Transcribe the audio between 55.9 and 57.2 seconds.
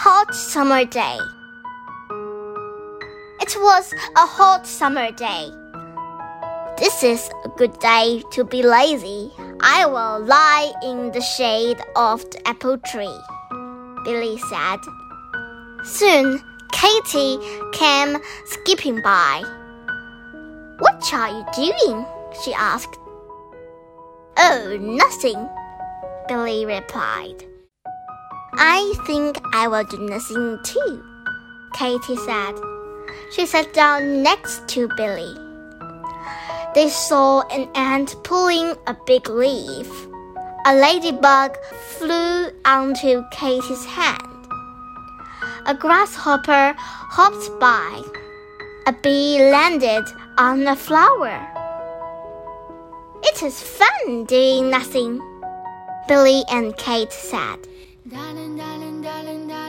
Billy and Kate